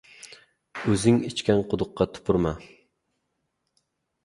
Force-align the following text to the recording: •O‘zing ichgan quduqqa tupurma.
•O‘zing 0.93 1.19
ichgan 1.27 1.61
quduqqa 1.75 2.09
tupurma. 2.15 2.55